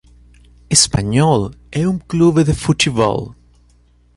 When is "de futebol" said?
2.43-3.35